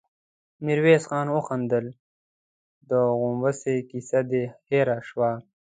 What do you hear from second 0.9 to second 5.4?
خان وخندل: د غومبسې کيسه دې هېره شوه؟